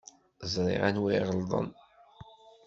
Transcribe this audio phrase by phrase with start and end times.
[0.53, 1.69] Ẓriɣ anwa iɣelḍen.